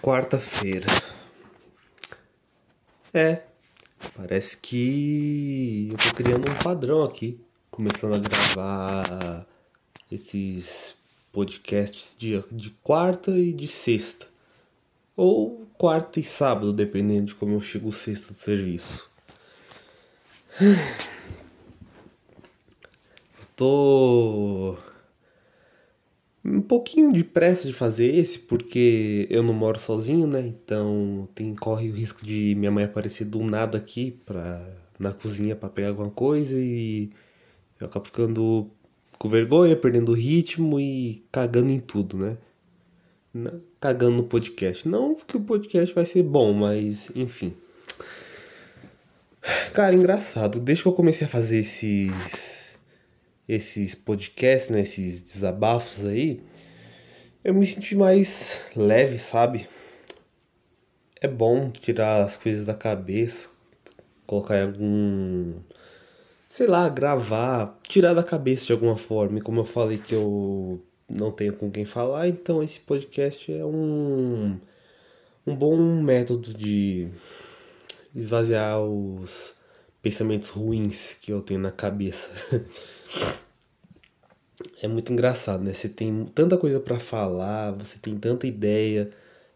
Quarta-feira. 0.00 0.86
É, 3.12 3.42
parece 4.16 4.56
que 4.56 5.90
eu 5.92 5.98
tô 5.98 6.14
criando 6.14 6.50
um 6.50 6.54
padrão 6.54 7.02
aqui, 7.04 7.38
começando 7.70 8.14
a 8.16 8.18
gravar 8.18 9.46
esses 10.10 10.96
podcasts 11.30 12.16
de, 12.18 12.42
de 12.50 12.70
quarta 12.82 13.32
e 13.32 13.52
de 13.52 13.68
sexta. 13.68 14.26
Ou 15.14 15.66
quarta 15.76 16.20
e 16.20 16.24
sábado, 16.24 16.72
dependendo 16.72 17.26
de 17.26 17.34
como 17.34 17.52
eu 17.52 17.60
chego 17.60 17.92
sexta 17.92 18.32
do 18.32 18.38
serviço. 18.38 19.06
Eu 23.38 23.46
tô 23.56 24.78
um 26.44 26.60
pouquinho 26.60 27.12
de 27.12 27.22
pressa 27.22 27.66
de 27.66 27.72
fazer 27.72 28.14
esse, 28.14 28.38
porque 28.38 29.26
eu 29.30 29.42
não 29.42 29.54
moro 29.54 29.78
sozinho, 29.78 30.26
né? 30.26 30.40
Então 30.40 31.28
tem, 31.34 31.54
corre 31.54 31.90
o 31.90 31.94
risco 31.94 32.24
de 32.24 32.54
minha 32.56 32.70
mãe 32.70 32.84
aparecer 32.84 33.26
do 33.26 33.42
nada 33.42 33.76
aqui 33.76 34.12
pra, 34.24 34.66
na 34.98 35.12
cozinha 35.12 35.54
para 35.54 35.68
pegar 35.68 35.88
alguma 35.88 36.10
coisa 36.10 36.56
e 36.58 37.10
eu 37.78 37.86
acabo 37.86 38.06
ficando 38.06 38.70
com 39.18 39.28
vergonha, 39.28 39.76
perdendo 39.76 40.12
o 40.12 40.14
ritmo 40.14 40.80
e 40.80 41.22
cagando 41.30 41.70
em 41.70 41.78
tudo, 41.78 42.16
né? 42.16 42.36
Cagando 43.78 44.16
no 44.16 44.24
podcast. 44.24 44.88
Não 44.88 45.14
que 45.14 45.36
o 45.36 45.40
podcast 45.40 45.94
vai 45.94 46.06
ser 46.06 46.22
bom, 46.22 46.52
mas 46.52 47.10
enfim. 47.14 47.54
Cara, 49.72 49.94
engraçado. 49.94 50.58
Desde 50.58 50.82
que 50.82 50.88
eu 50.88 50.92
comecei 50.94 51.26
a 51.26 51.30
fazer 51.30 51.58
esses 51.58 52.59
esses 53.50 53.96
podcasts, 53.96 54.70
né, 54.70 54.82
esses 54.82 55.22
desabafos 55.22 56.04
aí, 56.04 56.40
eu 57.42 57.52
me 57.52 57.66
senti 57.66 57.96
mais 57.96 58.64
leve, 58.76 59.18
sabe? 59.18 59.68
É 61.20 61.26
bom 61.26 61.70
tirar 61.70 62.22
as 62.22 62.36
coisas 62.36 62.64
da 62.64 62.74
cabeça, 62.74 63.48
colocar 64.26 64.56
em 64.58 64.62
algum. 64.66 65.54
sei 66.48 66.66
lá, 66.66 66.88
gravar, 66.88 67.78
tirar 67.82 68.14
da 68.14 68.22
cabeça 68.22 68.66
de 68.66 68.72
alguma 68.72 68.96
forma. 68.96 69.38
E 69.38 69.42
como 69.42 69.60
eu 69.60 69.64
falei 69.64 69.98
que 69.98 70.14
eu 70.14 70.80
não 71.08 71.30
tenho 71.32 71.54
com 71.54 71.70
quem 71.70 71.84
falar, 71.84 72.28
então 72.28 72.62
esse 72.62 72.78
podcast 72.80 73.52
é 73.52 73.64
um. 73.64 74.58
um 75.44 75.56
bom 75.56 75.76
método 76.02 76.54
de 76.54 77.08
esvaziar 78.14 78.80
os 78.80 79.54
pensamentos 80.00 80.50
ruins 80.50 81.14
que 81.14 81.32
eu 81.32 81.42
tenho 81.42 81.60
na 81.60 81.72
cabeça. 81.72 82.30
é 84.82 84.88
muito 84.88 85.12
engraçado, 85.12 85.62
né? 85.62 85.72
Você 85.72 85.88
tem 85.88 86.24
tanta 86.34 86.56
coisa 86.56 86.80
para 86.80 86.98
falar, 86.98 87.72
você 87.72 87.98
tem 87.98 88.18
tanta 88.18 88.46
ideia. 88.46 89.10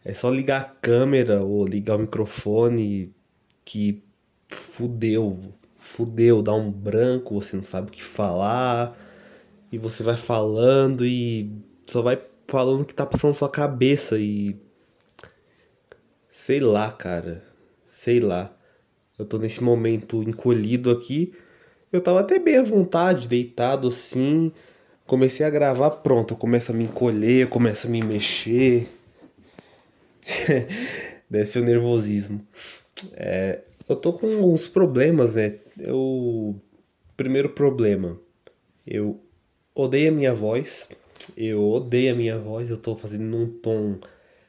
É 0.05 0.13
só 0.13 0.31
ligar 0.31 0.61
a 0.61 0.65
câmera 0.65 1.43
ou 1.43 1.67
ligar 1.67 1.97
o 1.97 2.01
microfone 2.01 3.15
que 3.65 4.03
fudeu, 4.49 5.41
fudeu, 5.79 6.43
dá 6.43 6.55
um 6.55 6.71
branco, 6.71 7.35
você 7.35 7.57
não 7.57 7.63
sabe 7.63 7.89
o 7.89 7.93
que 7.93 8.03
falar. 8.05 8.97
E 9.73 9.79
você 9.79 10.03
vai 10.03 10.17
falando 10.17 11.05
e 11.07 11.51
só 11.87 12.03
vai 12.03 12.21
falando 12.47 12.83
o 12.83 12.85
que 12.85 12.95
tá 12.95 13.07
passando 13.07 13.31
na 13.31 13.35
sua 13.35 13.49
cabeça 13.51 14.19
e 14.19 14.57
sei 16.31 16.61
lá, 16.61 16.93
cara. 16.93 17.43
Sei 17.89 18.21
lá. 18.21 18.55
Eu 19.19 19.25
tô 19.25 19.39
nesse 19.39 19.63
momento 19.63 20.23
encolhido 20.23 20.91
aqui. 20.91 21.33
Eu 21.95 22.01
tava 22.01 22.19
até 22.19 22.41
bem 22.41 22.57
à 22.57 22.63
vontade, 22.65 23.29
deitado 23.29 23.87
assim, 23.87 24.51
comecei 25.07 25.47
a 25.47 25.51
gravar, 25.51 25.91
pronto, 25.91 26.35
eu 26.35 26.37
começo 26.37 26.73
a 26.73 26.75
me 26.75 26.83
encolher, 26.83 27.43
eu 27.43 27.49
começo 27.49 27.87
a 27.87 27.91
me 27.91 28.03
mexer. 28.03 28.89
Desce 31.31 31.61
o 31.61 31.65
nervosismo. 31.65 32.45
É, 33.13 33.61
eu 33.89 33.95
tô 33.95 34.13
com 34.13 34.27
uns 34.27 34.67
problemas, 34.67 35.37
né? 35.37 35.61
Eu. 35.79 36.61
Primeiro 37.17 37.51
problema, 37.51 38.19
eu 38.85 39.21
odeio 39.73 40.09
a 40.11 40.15
minha 40.17 40.35
voz. 40.35 40.89
Eu 41.37 41.63
odeio 41.71 42.13
a 42.13 42.17
minha 42.17 42.37
voz, 42.37 42.71
eu 42.71 42.77
tô 42.77 42.97
fazendo 42.97 43.23
num 43.23 43.47
tom 43.47 44.01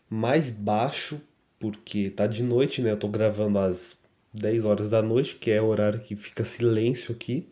mais 0.10 0.50
baixo, 0.50 1.22
porque 1.60 2.10
tá 2.10 2.26
de 2.26 2.42
noite, 2.42 2.82
né? 2.82 2.94
Eu 2.94 2.98
tô 2.98 3.08
gravando 3.08 3.60
às 3.60 4.04
10 4.40 4.66
horas 4.66 4.90
da 4.90 5.02
noite, 5.02 5.36
que 5.36 5.52
é 5.52 5.62
o 5.62 5.66
horário 5.66 6.00
que 6.00 6.16
fica 6.16 6.44
silêncio 6.44 7.14
aqui. 7.14 7.48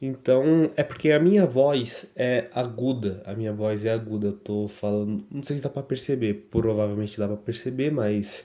Então, 0.00 0.70
é 0.76 0.82
porque 0.82 1.10
a 1.10 1.18
minha 1.18 1.46
voz 1.46 2.10
é 2.14 2.48
aguda. 2.52 3.22
A 3.24 3.34
minha 3.34 3.52
voz 3.52 3.84
é 3.84 3.92
aguda. 3.92 4.28
Eu 4.28 4.32
tô 4.32 4.68
falando. 4.68 5.24
Não 5.30 5.42
sei 5.42 5.56
se 5.56 5.62
dá 5.62 5.70
pra 5.70 5.82
perceber. 5.82 6.48
Provavelmente 6.50 7.18
dá 7.18 7.26
pra 7.26 7.36
perceber, 7.36 7.90
mas. 7.90 8.44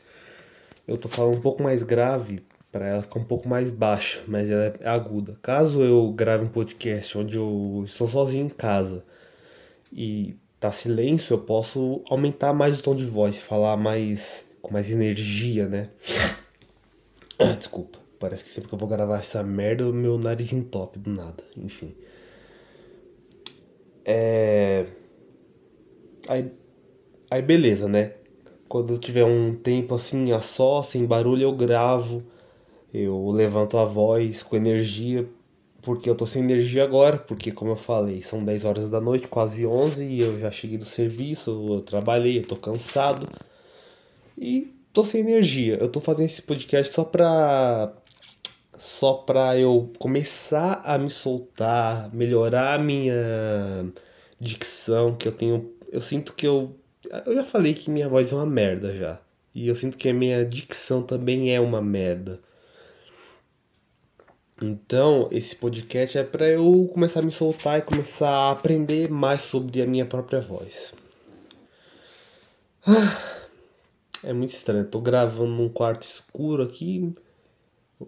Eu 0.88 0.98
tô 0.98 1.08
falando 1.10 1.38
um 1.38 1.42
pouco 1.42 1.62
mais 1.62 1.84
grave 1.84 2.42
para 2.72 2.88
ela 2.88 3.02
ficar 3.02 3.20
um 3.20 3.24
pouco 3.24 3.48
mais 3.48 3.70
baixa, 3.70 4.22
mas 4.28 4.50
ela 4.50 4.74
é 4.80 4.88
aguda. 4.88 5.38
Caso 5.42 5.84
eu 5.84 6.12
grave 6.14 6.46
um 6.46 6.50
podcast 6.50 7.18
onde 7.18 7.38
eu 7.38 7.84
estou 7.86 8.08
sozinho 8.08 8.46
em 8.46 8.50
casa 8.50 9.04
e 9.92 10.36
tá 10.60 10.72
silêncio, 10.72 11.34
eu 11.34 11.40
posso 11.40 12.02
aumentar 12.10 12.54
mais 12.54 12.80
o 12.80 12.84
tom 12.84 12.96
de 12.96 13.06
voz, 13.06 13.42
falar 13.42 13.76
mais 13.76 14.46
com 14.62 14.74
mais 14.74 14.92
energia, 14.92 15.68
né? 15.68 15.90
Desculpa. 17.58 18.00
Parece 18.20 18.44
que 18.44 18.50
sempre 18.52 18.70
que 18.70 18.76
eu 18.76 18.80
vou 18.80 18.88
gravar 18.88 19.20
essa 19.20 19.42
merda, 19.42 19.90
o 19.90 19.94
meu 19.94 20.18
nariz 20.18 20.54
entope 20.54 21.00
do 21.00 21.10
nada. 21.10 21.44
Enfim. 21.58 21.96
É. 24.06 24.86
Aí, 26.28 26.52
aí 27.30 27.42
beleza, 27.42 27.88
né? 27.88 28.14
Quando 28.68 28.94
eu 28.94 29.00
tiver 29.00 29.26
um 29.26 29.54
tempo 29.54 29.96
assim 29.96 30.32
a 30.32 30.40
só, 30.40 30.84
sem 30.84 31.06
barulho, 31.06 31.42
eu 31.42 31.54
gravo. 31.54 32.24
Eu 32.94 33.32
levanto 33.32 33.78
a 33.78 33.86
voz 33.86 34.44
com 34.44 34.56
energia, 34.56 35.28
porque 35.82 36.10
eu 36.10 36.16
tô 36.16 36.28
sem 36.28 36.44
energia 36.44 36.84
agora, 36.84 37.18
porque 37.18 37.52
como 37.52 37.72
eu 37.72 37.76
falei, 37.76 38.22
são 38.22 38.44
10 38.44 38.66
horas 38.66 38.90
da 38.90 39.02
noite, 39.02 39.28
quase 39.28 39.66
11, 39.66 40.06
e 40.06 40.20
eu 40.20 40.40
já 40.40 40.52
cheguei 40.52 40.78
do 40.78 40.86
serviço, 40.86 41.74
eu 41.74 41.82
trabalhei, 41.82 42.38
eu 42.38 42.46
tô 42.46 42.56
cansado. 42.56 43.28
E 44.42 44.74
tô 44.92 45.06
sem 45.06 45.22
energia. 45.22 45.76
Eu 45.76 45.88
tô 45.88 46.02
fazendo 46.02 46.26
esse 46.26 46.42
podcast 46.42 46.92
só 46.92 47.04
pra 47.04 47.94
só 48.76 49.14
para 49.14 49.60
eu 49.60 49.94
começar 50.00 50.82
a 50.84 50.98
me 50.98 51.12
soltar, 51.12 52.12
melhorar 52.12 52.74
a 52.74 52.84
minha 52.84 53.14
dicção, 54.40 55.16
que 55.16 55.28
eu 55.28 55.32
tenho, 55.32 55.72
eu 55.92 56.02
sinto 56.02 56.34
que 56.34 56.48
eu 56.48 56.76
eu 57.28 57.36
já 57.36 57.46
falei 57.46 57.76
que 57.76 57.92
minha 57.92 58.10
voz 58.10 58.32
é 58.32 58.36
uma 58.36 58.46
merda 58.46 58.96
já. 58.98 59.22
E 59.54 59.68
eu 59.68 59.76
sinto 59.76 59.98
que 59.98 60.10
a 60.10 60.14
minha 60.14 60.44
dicção 60.44 61.04
também 61.04 61.54
é 61.54 61.60
uma 61.60 61.82
merda. 61.82 62.40
Então, 64.60 65.28
esse 65.32 65.56
podcast 65.56 66.18
é 66.18 66.24
para 66.24 66.48
eu 66.48 66.90
começar 66.94 67.20
a 67.20 67.24
me 67.24 67.32
soltar 67.32 67.80
e 67.80 67.82
começar 67.84 68.30
a 68.30 68.52
aprender 68.52 69.10
mais 69.12 69.44
sobre 69.44 69.82
a 69.82 69.86
minha 69.86 70.06
própria 70.06 70.40
voz. 70.40 70.94
Ah, 72.88 73.41
é 74.24 74.34
muito 74.34 74.52
estranho. 74.52 74.86
Tô 74.86 75.00
gravando 75.02 75.52
num 75.52 75.70
quarto 75.70 76.04
escuro 76.04 76.64
aqui 76.64 77.14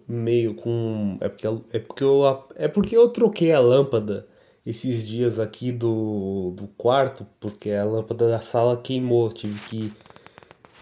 meio 0.08 0.54
com. 0.54 1.16
É 1.20 1.28
porque, 1.28 1.46
é 1.46 1.78
porque, 1.78 2.04
eu, 2.04 2.44
é 2.56 2.68
porque 2.68 2.96
eu 2.96 3.08
troquei 3.08 3.52
a 3.52 3.60
lâmpada 3.60 4.26
esses 4.66 5.06
dias 5.06 5.38
aqui 5.38 5.70
do, 5.70 6.52
do 6.56 6.66
quarto, 6.68 7.26
porque 7.38 7.70
a 7.70 7.84
lâmpada 7.84 8.28
da 8.28 8.40
sala 8.40 8.76
queimou. 8.76 9.32
Tive 9.32 9.60
que 9.68 9.92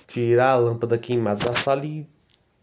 tirar 0.06 0.53
a 0.53 0.56
lâmpada 0.56 0.98
queimada 0.98 1.50
da 1.50 1.54
sala 1.60 1.84
e 1.84 2.06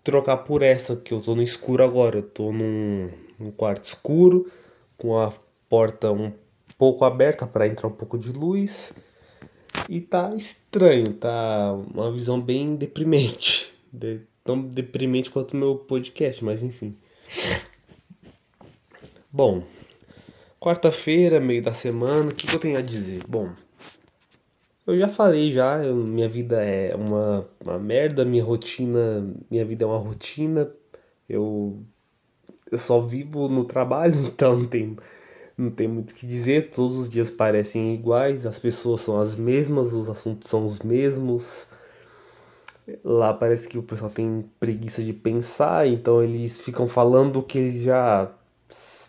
trocar 0.03 0.37
por 0.37 0.61
essa, 0.61 0.95
que 0.95 1.13
eu 1.13 1.21
tô 1.21 1.35
no 1.35 1.41
escuro 1.41 1.83
agora. 1.83 2.17
Eu 2.17 2.23
tô 2.23 2.51
num, 2.51 3.09
num 3.37 3.51
quarto 3.51 3.83
escuro, 3.83 4.51
com 4.97 5.19
a 5.19 5.33
porta 5.67 6.11
um 6.11 6.31
pouco 6.77 7.05
aberta 7.05 7.45
para 7.45 7.67
entrar 7.67 7.87
um 7.87 7.93
pouco 7.93 8.17
de 8.17 8.31
luz. 8.31 8.93
E 9.89 9.99
tá 9.99 10.35
estranho, 10.35 11.13
tá 11.13 11.73
uma 11.73 12.11
visão 12.11 12.39
bem 12.39 12.75
deprimente. 12.75 13.73
De, 13.91 14.21
tão 14.43 14.61
deprimente 14.61 15.31
quanto 15.31 15.55
o 15.55 15.57
meu 15.57 15.77
podcast, 15.77 16.45
mas 16.45 16.61
enfim. 16.61 16.95
Bom, 19.31 19.63
quarta-feira, 20.59 21.39
meio 21.39 21.63
da 21.63 21.73
semana, 21.73 22.29
o 22.29 22.35
que, 22.35 22.45
que, 22.45 22.53
eu 22.53 22.59
tenho 22.59 22.77
a 22.77 22.83
dizer? 22.83 23.23
Bom, 23.27 23.49
eu 24.85 24.95
já 24.95 25.07
falei 25.07 25.51
já, 25.51 25.83
eu, 25.83 25.95
minha 25.95 26.29
vida 26.29 26.63
é 26.63 26.95
uma, 26.95 27.49
uma 27.65 27.79
merda, 27.79 28.23
minha 28.23 28.43
rotina, 28.43 29.27
minha 29.49 29.65
vida 29.65 29.85
é 29.85 29.87
uma 29.87 29.97
rotina, 29.97 30.71
eu, 31.27 31.81
eu 32.71 32.77
só 32.77 33.01
vivo 33.01 33.49
no 33.49 33.65
trabalho, 33.65 34.13
então 34.21 34.55
não 34.55 34.67
tem, 34.67 34.95
não 35.59 35.71
tem 35.71 35.87
muito 35.87 36.11
o 36.11 36.15
que 36.15 36.25
dizer, 36.25 36.71
todos 36.71 36.97
os 36.97 37.09
dias 37.09 37.29
parecem 37.29 37.93
iguais, 37.93 38.45
as 38.45 38.57
pessoas 38.57 39.01
são 39.01 39.19
as 39.19 39.35
mesmas, 39.35 39.93
os 39.93 40.09
assuntos 40.09 40.49
são 40.49 40.65
os 40.65 40.79
mesmos, 40.79 41.67
Lá 43.03 43.33
parece 43.33 43.67
que 43.67 43.77
o 43.77 43.83
pessoal 43.83 44.09
tem 44.09 44.45
preguiça 44.59 45.03
de 45.03 45.13
pensar, 45.13 45.87
então 45.87 46.23
eles 46.23 46.59
ficam 46.59 46.87
falando 46.87 47.37
o 47.37 47.43
que 47.43 47.57
eles 47.57 47.83
já 47.83 48.31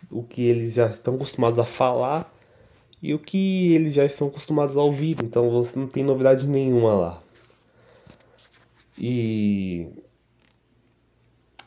o 0.09 0.23
que 0.23 0.47
eles 0.47 0.73
já 0.73 0.87
estão 0.87 1.15
acostumados 1.15 1.59
a 1.59 1.63
falar 1.63 2.31
e 3.01 3.13
o 3.13 3.19
que 3.19 3.73
eles 3.73 3.93
já 3.93 4.05
estão 4.05 4.27
acostumados 4.27 4.75
a 4.77 4.81
ouvir, 4.81 5.17
então 5.23 5.49
você 5.49 5.77
não 5.77 5.87
tem 5.87 6.03
novidade 6.03 6.47
nenhuma 6.47 6.93
lá. 6.93 7.23
E 8.97 9.87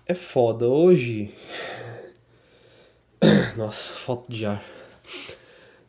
é 0.06 0.14
foda 0.14 0.68
hoje. 0.68 1.32
Nossa, 3.56 3.92
falta 3.92 4.32
de 4.32 4.46
ar. 4.46 4.62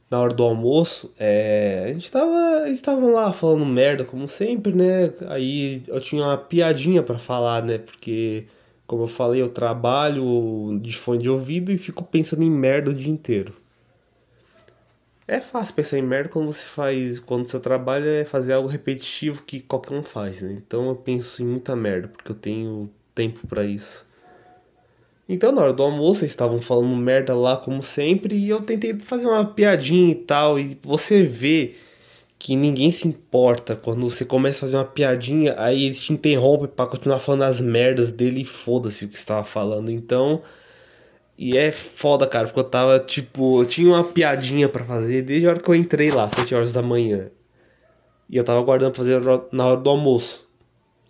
Na 0.09 0.19
hora 0.19 0.33
do 0.33 0.43
almoço, 0.43 1.11
é... 1.17 1.85
a 1.87 1.93
gente 1.93 2.11
tava, 2.11 2.69
estavam 2.69 3.11
lá 3.11 3.33
falando 3.33 3.65
merda 3.65 4.05
como 4.05 4.27
sempre, 4.27 4.73
né? 4.73 5.13
Aí 5.27 5.83
eu 5.87 5.99
tinha 5.99 6.23
uma 6.23 6.37
piadinha 6.37 7.01
para 7.01 7.17
falar, 7.17 7.63
né? 7.63 7.79
Porque 7.79 8.45
como 8.85 9.03
eu 9.03 9.07
falei, 9.07 9.41
eu 9.41 9.49
trabalho 9.49 10.79
de 10.81 10.95
fone 10.95 11.23
de 11.23 11.29
ouvido 11.29 11.71
e 11.71 11.77
fico 11.77 12.03
pensando 12.03 12.43
em 12.43 12.51
merda 12.51 12.91
o 12.91 12.93
dia 12.93 13.11
inteiro. 13.11 13.53
É 15.27 15.41
fácil 15.41 15.73
pensar 15.73 15.97
em 15.97 16.03
merda 16.03 16.29
quando 16.29 16.51
você 16.53 16.63
faz. 16.63 17.19
Quando 17.19 17.47
seu 17.47 17.59
trabalho 17.59 18.07
é 18.07 18.23
fazer 18.25 18.53
algo 18.53 18.69
repetitivo 18.69 19.41
que 19.43 19.59
qualquer 19.59 19.95
um 19.95 20.03
faz, 20.03 20.41
né? 20.41 20.53
Então 20.53 20.87
eu 20.87 20.95
penso 20.95 21.41
em 21.41 21.47
muita 21.47 21.75
merda, 21.75 22.07
porque 22.09 22.31
eu 22.31 22.35
tenho 22.35 22.91
tempo 23.15 23.47
para 23.47 23.63
isso. 23.63 24.05
Então 25.27 25.51
na 25.51 25.61
hora 25.61 25.73
do 25.73 25.83
almoço 25.83 26.21
eles 26.21 26.31
estavam 26.31 26.61
falando 26.61 26.95
merda 26.95 27.33
lá 27.35 27.57
como 27.57 27.81
sempre 27.81 28.35
e 28.35 28.49
eu 28.49 28.61
tentei 28.61 28.93
fazer 28.99 29.25
uma 29.25 29.45
piadinha 29.45 30.11
e 30.11 30.15
tal. 30.15 30.59
E 30.59 30.77
você 30.83 31.23
vê 31.23 31.75
que 32.37 32.55
ninguém 32.55 32.91
se 32.91 33.07
importa 33.07 33.75
quando 33.75 34.09
você 34.09 34.23
começa 34.23 34.57
a 34.57 34.61
fazer 34.61 34.77
uma 34.77 34.85
piadinha, 34.85 35.55
aí 35.57 35.85
eles 35.85 36.03
te 36.03 36.13
interrompem 36.13 36.67
para 36.67 36.87
continuar 36.87 37.19
falando 37.19 37.43
as 37.43 37.59
merdas 37.59 38.11
dele 38.11 38.41
e 38.41 38.45
foda-se 38.45 39.05
o 39.05 39.09
que 39.09 39.17
estava 39.17 39.43
falando. 39.43 39.89
Então. 39.89 40.41
E 41.37 41.57
é 41.57 41.69
foda, 41.71 42.25
cara, 42.25 42.47
porque 42.47 42.59
eu 42.59 42.63
tava, 42.63 42.97
tipo, 42.99 43.61
eu 43.61 43.65
tinha 43.65 43.89
uma 43.89 44.03
piadinha 44.05 44.69
para 44.69 44.85
fazer 44.85 45.21
desde 45.21 45.45
a 45.45 45.49
hora 45.51 45.59
que 45.59 45.67
eu 45.69 45.75
entrei 45.75 46.09
lá, 46.09 46.29
7 46.29 46.55
horas 46.55 46.71
da 46.71 46.81
manhã. 46.81 47.29
E 48.29 48.37
eu 48.37 48.43
tava 48.43 48.59
aguardando 48.59 48.91
pra 48.93 49.03
fazer 49.03 49.21
na 49.51 49.65
hora 49.67 49.81
do 49.81 49.89
almoço. 49.89 50.44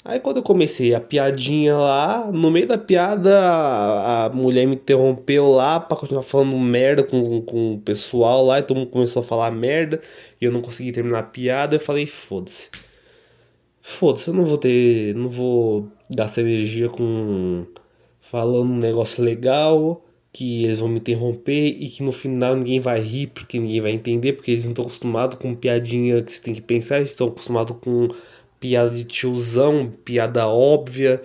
Aí 0.07 0.19
quando 0.19 0.38
eu 0.38 0.44
comecei 0.44 0.94
a 0.94 1.02
piadinha 1.02 1.75
lá, 1.75 2.31
no 2.31 2.52
meio 2.52 2.68
da 2.68 2.78
piada 2.78 3.40
a, 3.42 4.25
a 4.25 4.30
mulher 4.30 4.68
me 4.68 4.75
interrompeu 4.75 5.50
lá 5.50 5.80
pra 5.80 5.98
continuar 5.98 6.22
falando 6.22 6.56
merda 6.60 7.04
com, 7.04 7.42
com 7.42 7.74
o 7.74 7.80
pessoal 7.81 8.46
lá, 8.46 8.60
e 8.60 8.63
todo 8.63 8.78
mundo 8.78 8.92
começou 8.92 9.24
a 9.24 9.25
falar 9.25 9.50
merda, 9.50 10.00
e 10.40 10.46
eu 10.46 10.52
não 10.52 10.62
consegui 10.62 10.92
terminar 10.92 11.19
a 11.19 11.24
piada, 11.24 11.75
eu 11.75 11.80
falei, 11.80 12.06
foda-se. 12.06 12.69
Foda-se, 13.81 14.28
eu 14.28 14.36
não 14.36 14.46
vou 14.46 14.57
ter. 14.60 15.16
não 15.16 15.30
vou 15.30 15.88
gastar 16.10 16.42
energia 16.42 16.88
com 16.90 17.66
falando 18.22 18.72
um 18.72 18.78
negócio 18.78 19.24
legal 19.24 20.06
que 20.36 20.66
eles 20.66 20.80
vão 20.80 20.90
me 20.90 20.98
interromper 20.98 21.68
e 21.80 21.90
que 21.90 22.04
no 22.04 22.12
final 22.12 22.56
ninguém 22.57 22.80
vai 22.80 23.00
rir 23.00 23.28
porque 23.28 23.57
ninguém 23.57 23.80
vai 23.80 23.92
entender, 23.92 24.34
porque 24.34 24.52
eles 24.52 24.66
não 24.66 24.72
estão 24.72 24.84
acostumados 24.86 25.38
com 25.40 25.56
piadinha 25.56 26.22
que 26.22 26.34
você 26.34 26.42
tem 26.42 26.54
que 26.54 26.62
pensar, 26.62 26.98
eles 26.98 27.12
estão 27.12 27.28
acostumados 27.30 27.78
com 27.81 28.10
piada 28.66 28.90
de 28.90 29.04
tiozão, 29.04 29.92
piada 30.04 30.48
óbvia. 30.48 31.22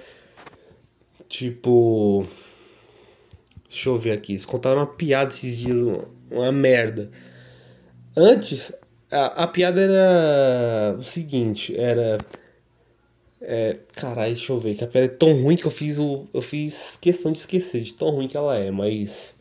Tipo. 1.27 2.27
Deixa 3.67 3.89
eu 3.89 3.99
ver 3.99 4.13
aqui. 4.13 4.33
Eles 4.33 4.45
contaram 4.45 4.81
uma 4.81 4.87
piada 4.87 5.33
esses 5.33 5.57
dias, 5.57 5.81
uma, 5.81 6.05
uma 6.31 6.53
merda. 6.53 7.11
Antes, 8.15 8.73
a, 9.11 9.45
a, 9.45 9.47
piada 9.47 9.81
era 9.81 10.97
o 10.99 11.03
seguinte, 11.03 11.75
era. 11.79 12.19
É, 13.41 13.79
caralho, 13.95 14.35
deixa 14.35 14.53
eu 14.53 14.61
ver, 14.61 14.75
que 14.75 14.85
a 14.85 14.87
piada 14.87 15.07
é 15.07 15.17
tão 15.17 15.33
ruim 15.41 15.57
que 15.57 15.65
eu 15.65 15.71
fiz 15.71 15.99
o. 15.99 16.27
Eu 16.35 16.43
fiz 16.43 16.99
questão 17.01 17.33
de 17.33 17.39
esquecer 17.39 17.81
de 17.81 17.95
tão 17.95 18.11
ruim 18.11 18.29
que 18.29 18.37
ela 18.37 18.59
é, 18.59 18.71
mas. 18.71 19.35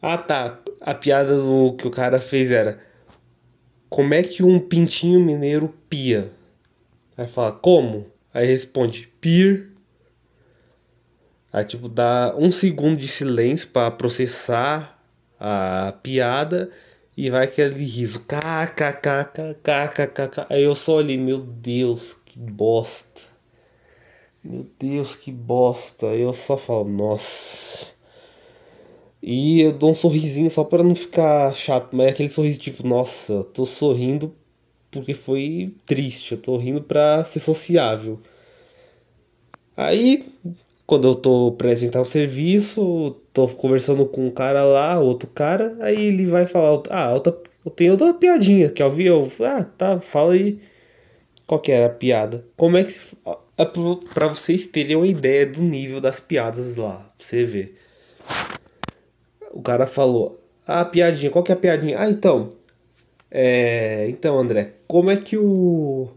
Ah 0.00 0.16
tá. 0.16 0.58
A 0.80 0.94
piada 0.94 1.36
do 1.36 1.74
que 1.76 1.86
o 1.86 1.90
cara 1.90 2.18
fez 2.18 2.50
era. 2.50 2.87
Como 3.88 4.12
é 4.12 4.22
que 4.22 4.42
um 4.42 4.60
pintinho 4.60 5.18
mineiro 5.20 5.74
pia? 5.88 6.30
Aí 7.16 7.26
fala, 7.26 7.52
como? 7.52 8.06
Aí 8.32 8.46
responde, 8.46 9.08
pir. 9.20 9.72
Aí 11.52 11.64
tipo, 11.64 11.88
dá 11.88 12.34
um 12.36 12.52
segundo 12.52 12.98
de 12.98 13.08
silêncio 13.08 13.68
para 13.68 13.90
processar 13.90 15.02
a 15.40 15.92
piada 16.02 16.70
e 17.16 17.30
vai 17.30 17.44
aquele 17.44 17.84
riso. 17.84 18.20
KKKKKKK. 18.26 19.56
Aí 20.50 20.62
eu 20.62 20.74
só 20.74 20.96
olhei, 20.96 21.16
meu 21.16 21.38
Deus, 21.40 22.14
que 22.24 22.38
bosta. 22.38 23.22
Meu 24.44 24.66
Deus, 24.78 25.16
que 25.16 25.32
bosta. 25.32 26.10
Aí 26.10 26.20
eu 26.20 26.32
só 26.32 26.56
falo, 26.56 26.88
nossa. 26.88 27.86
E 29.30 29.60
eu 29.60 29.72
dou 29.72 29.90
um 29.90 29.94
sorrisinho 29.94 30.48
só 30.48 30.64
para 30.64 30.82
não 30.82 30.94
ficar 30.94 31.54
chato, 31.54 31.94
mas 31.94 32.06
é 32.06 32.10
aquele 32.12 32.30
sorriso 32.30 32.60
tipo, 32.60 32.86
nossa, 32.86 33.44
tô 33.52 33.66
sorrindo 33.66 34.34
porque 34.90 35.12
foi 35.12 35.74
triste, 35.84 36.32
eu 36.32 36.38
tô 36.38 36.56
rindo 36.56 36.80
pra 36.80 37.22
ser 37.26 37.38
sociável. 37.40 38.18
Aí, 39.76 40.24
quando 40.86 41.08
eu 41.08 41.14
tô 41.14 41.48
apresentar 41.48 42.00
o 42.00 42.06
serviço, 42.06 43.16
tô 43.30 43.46
conversando 43.48 44.06
com 44.06 44.28
um 44.28 44.30
cara 44.30 44.64
lá, 44.64 44.98
outro 44.98 45.28
cara, 45.28 45.76
aí 45.80 46.06
ele 46.06 46.24
vai 46.24 46.46
falar, 46.46 46.82
ah, 46.88 47.12
eu 47.14 47.70
tenho 47.70 47.92
outra 47.92 48.14
piadinha, 48.14 48.70
quer 48.70 48.86
ouvir? 48.86 49.08
Eu, 49.08 49.30
ah, 49.40 49.62
tá, 49.62 50.00
fala 50.00 50.32
aí. 50.32 50.58
Qual 51.46 51.60
que 51.60 51.70
era 51.70 51.84
a 51.84 51.90
piada? 51.90 52.46
Como 52.56 52.78
é 52.78 52.84
que. 52.84 52.98
É 53.58 53.64
pra 53.66 54.28
vocês 54.28 54.64
terem 54.64 54.96
uma 54.96 55.06
ideia 55.06 55.44
do 55.44 55.60
nível 55.60 56.00
das 56.00 56.18
piadas 56.18 56.76
lá, 56.76 57.12
pra 57.14 57.26
você 57.26 57.44
ver. 57.44 57.74
O 59.52 59.62
cara 59.62 59.86
falou: 59.86 60.40
Ah, 60.66 60.84
piadinha, 60.84 61.30
qual 61.30 61.44
que 61.44 61.52
é 61.52 61.54
a 61.54 61.58
piadinha? 61.58 62.00
Ah, 62.00 62.10
então. 62.10 62.50
É, 63.30 64.08
então, 64.08 64.38
André, 64.38 64.74
como 64.86 65.10
é 65.10 65.16
que 65.16 65.36
o. 65.36 66.08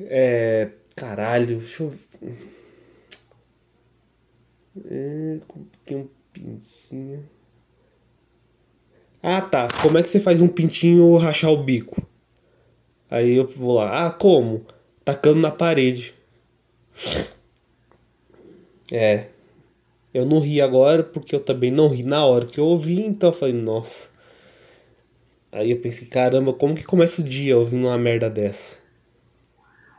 É, 0.00 0.70
caralho, 0.94 1.58
deixa 1.58 1.82
eu. 1.82 1.94
É, 4.90 5.38
tem 5.84 5.96
um 5.96 6.08
pintinho. 6.32 7.28
Ah, 9.22 9.40
tá. 9.40 9.68
Como 9.82 9.98
é 9.98 10.02
que 10.02 10.08
você 10.08 10.20
faz 10.20 10.40
um 10.40 10.48
pintinho 10.48 11.16
rachar 11.16 11.50
o 11.50 11.62
bico? 11.62 12.00
Aí 13.10 13.36
eu 13.36 13.48
vou 13.48 13.74
lá. 13.76 14.06
Ah, 14.06 14.10
como? 14.10 14.64
Tacando 15.04 15.40
na 15.40 15.50
parede. 15.50 16.14
É. 18.92 19.26
Eu 20.12 20.24
não 20.24 20.38
ri 20.38 20.60
agora 20.60 21.02
porque 21.02 21.34
eu 21.34 21.40
também 21.40 21.70
não 21.70 21.88
ri 21.88 22.02
na 22.02 22.24
hora 22.24 22.46
que 22.46 22.58
eu 22.58 22.64
ouvi, 22.64 23.00
então 23.00 23.30
eu 23.30 23.34
falei, 23.34 23.54
nossa. 23.54 24.08
Aí 25.52 25.70
eu 25.70 25.80
pensei, 25.80 26.06
caramba, 26.06 26.52
como 26.52 26.74
que 26.74 26.84
começa 26.84 27.20
o 27.20 27.24
dia 27.24 27.56
ouvindo 27.58 27.86
uma 27.86 27.98
merda 27.98 28.30
dessa? 28.30 28.76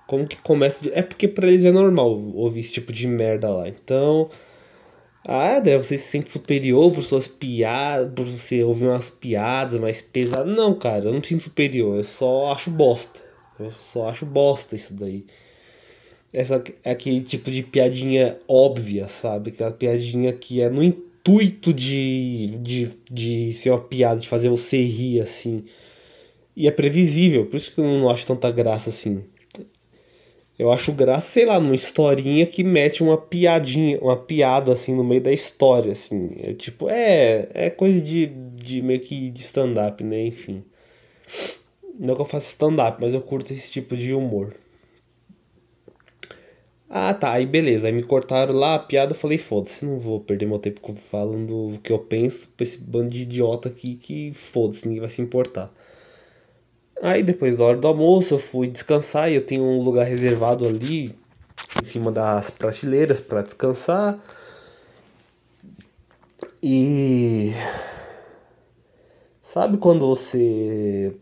Como 0.08 0.28
que 0.28 0.38
começa 0.38 0.80
o 0.80 0.84
dia? 0.84 0.94
É 0.96 1.04
porque 1.04 1.28
pra 1.28 1.48
eles 1.48 1.64
é 1.64 1.72
normal 1.72 2.10
ouvir 2.34 2.62
esse 2.62 2.74
tipo 2.74 2.92
de 2.92 3.08
merda 3.08 3.50
lá. 3.50 3.68
Então. 3.68 4.30
Ah, 5.24 5.58
André, 5.58 5.78
você 5.78 5.98
se 5.98 6.08
sente 6.08 6.32
superior 6.32 6.92
por 6.92 7.04
suas 7.04 7.28
piadas, 7.28 8.12
por 8.14 8.26
você 8.26 8.64
ouvir 8.64 8.86
umas 8.86 9.10
piadas 9.10 9.80
mais 9.80 10.02
pesadas. 10.02 10.52
Não, 10.56 10.74
cara, 10.74 11.06
eu 11.06 11.12
não 11.12 11.20
me 11.20 11.26
sinto 11.26 11.44
superior, 11.44 11.98
eu 11.98 12.04
só 12.04 12.52
acho 12.52 12.72
bosta. 12.72 13.20
Eu 13.60 13.72
só 13.72 14.10
acho 14.10 14.26
bosta 14.26 14.76
isso 14.76 14.94
daí 14.96 15.26
essa 16.34 16.64
aquele 16.86 17.22
tipo 17.22 17.50
de 17.52 17.64
piadinha 17.64 18.38
óbvia, 18.48 19.08
sabe? 19.08 19.50
Aquela 19.50 19.72
piadinha 19.72 20.32
que 20.34 20.62
é 20.62 20.70
no 20.70 20.84
intuito 20.84 21.74
de, 21.74 22.58
de, 22.62 22.90
de 23.10 23.54
ser 23.54 23.72
uma 23.72 23.82
piada, 23.82 24.20
de 24.20 24.28
fazer 24.28 24.50
você 24.50 24.78
rir 24.78 25.22
assim. 25.22 25.66
E 26.56 26.68
é 26.68 26.72
previsível, 26.72 27.46
por 27.46 27.58
isso 27.58 27.74
que 27.74 27.80
eu 27.80 27.86
não 27.86 28.10
acho 28.10 28.28
tanta 28.28 28.52
graça 28.52 28.90
assim. 28.90 29.24
Eu 30.58 30.74
acho 30.74 30.92
graça, 30.92 31.32
sei 31.32 31.46
lá, 31.46 31.58
numa 31.58 31.74
historinha 31.74 32.46
que 32.46 32.66
mete 32.66 33.02
uma 33.02 33.18
piadinha, 33.18 33.98
uma 34.02 34.18
piada 34.18 34.74
assim 34.74 34.94
no 34.94 35.06
meio 35.06 35.22
da 35.22 35.32
história, 35.32 35.94
assim. 35.94 36.32
É 36.38 36.54
tipo, 36.54 36.90
é, 36.90 37.48
é 37.54 37.70
coisa 37.70 38.02
de, 38.02 38.26
de 38.26 38.82
meio 38.82 39.00
que 39.00 39.30
de 39.30 39.42
stand-up, 39.42 40.04
né? 40.04 40.26
Enfim. 40.28 40.62
Não 41.98 42.14
que 42.14 42.22
eu 42.22 42.26
faça 42.26 42.48
stand-up, 42.48 42.98
mas 43.00 43.14
eu 43.14 43.22
curto 43.22 43.54
esse 43.54 43.72
tipo 43.72 43.96
de 43.96 44.14
humor. 44.14 44.54
Ah, 46.90 47.14
tá, 47.14 47.34
aí 47.34 47.46
beleza. 47.46 47.88
Aí 47.88 47.94
me 47.94 48.02
cortaram 48.04 48.54
lá 48.56 48.76
a 48.76 48.80
piada. 48.80 49.12
Eu 49.12 49.16
falei, 49.16 49.38
foda-se, 49.38 49.86
não 49.86 50.00
vou 50.00 50.20
perder 50.20 50.48
meu 50.48 50.58
tempo 50.58 50.82
falando 50.96 51.76
o 51.76 51.80
que 51.80 51.92
eu 51.94 52.00
penso 52.00 52.50
pra 52.50 52.64
esse 52.64 52.78
bando 52.80 53.10
de 53.12 53.22
idiota 53.22 53.70
aqui 53.70 53.96
que 53.96 54.34
foda-se, 54.34 54.88
ninguém 54.88 55.02
vai 55.02 55.10
se 55.10 55.22
importar. 55.22 55.72
Aí 57.02 57.24
depois 57.24 57.58
da 57.58 57.64
hora 57.64 57.78
do 57.78 57.88
almoço 57.88 58.34
eu 58.34 58.40
fui 58.40 58.68
descansar 58.68 59.32
e 59.32 59.36
eu 59.36 59.46
tenho 59.46 59.64
um 59.64 59.82
lugar 59.82 60.06
reservado 60.06 60.68
ali 60.68 61.16
em 61.80 61.84
cima 61.84 62.12
das 62.12 62.50
prateleiras 62.50 63.20
para 63.20 63.44
descansar. 63.44 64.20
E 66.62 67.52
sabe 69.40 69.78
quando 69.78 70.08
você 70.08 71.16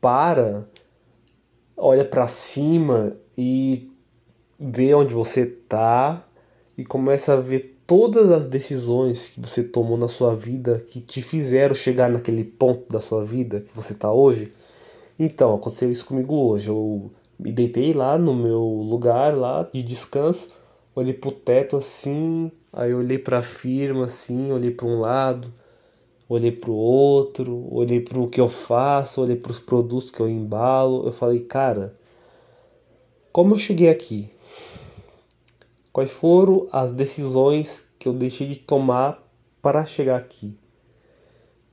para, 0.00 0.68
olha 1.76 2.04
para 2.04 2.28
cima 2.28 3.16
e 3.36 3.90
vê 4.58 4.94
onde 4.94 5.14
você 5.14 5.46
tá 5.46 6.26
e 6.76 6.84
começa 6.84 7.34
a 7.34 7.36
ver 7.36 7.78
todas 7.86 8.30
as 8.30 8.46
decisões 8.46 9.28
que 9.28 9.40
você 9.40 9.62
tomou 9.62 9.96
na 9.96 10.08
sua 10.08 10.34
vida 10.34 10.78
que 10.86 11.00
te 11.00 11.22
fizeram 11.22 11.74
chegar 11.74 12.10
naquele 12.10 12.44
ponto 12.44 12.92
da 12.92 13.00
sua 13.00 13.24
vida 13.24 13.60
que 13.60 13.74
você 13.74 13.92
está 13.92 14.12
hoje. 14.12 14.48
Então, 15.18 15.54
aconteceu 15.54 15.90
isso 15.90 16.04
comigo 16.04 16.34
hoje. 16.34 16.68
Eu 16.68 17.10
me 17.38 17.52
deitei 17.52 17.92
lá 17.92 18.18
no 18.18 18.34
meu 18.34 18.60
lugar 18.60 19.36
lá 19.36 19.62
de 19.62 19.82
descanso, 19.82 20.50
olhei 20.94 21.14
pro 21.14 21.30
teto 21.30 21.76
assim, 21.76 22.50
aí 22.72 22.92
olhei 22.92 23.18
para 23.18 23.38
a 23.38 23.42
firma 23.42 24.06
assim, 24.06 24.52
olhei 24.52 24.70
para 24.70 24.86
um 24.86 24.98
lado, 24.98 25.52
olhei 26.28 26.52
para 26.52 26.70
o 26.70 26.74
outro, 26.74 27.66
olhei 27.70 28.00
para 28.00 28.18
o 28.18 28.28
que 28.28 28.40
eu 28.40 28.48
faço, 28.48 29.22
olhei 29.22 29.36
para 29.36 29.52
os 29.52 29.58
produtos 29.58 30.10
que 30.10 30.20
eu 30.20 30.28
embalo. 30.28 31.06
Eu 31.06 31.12
falei, 31.12 31.40
cara, 31.40 31.96
como 33.32 33.54
eu 33.54 33.58
cheguei 33.58 33.88
aqui? 33.88 34.30
Quais 35.98 36.12
foram 36.12 36.68
as 36.70 36.92
decisões 36.92 37.90
que 37.98 38.06
eu 38.06 38.12
deixei 38.12 38.46
de 38.46 38.54
tomar 38.54 39.20
para 39.60 39.84
chegar 39.84 40.16
aqui? 40.16 40.56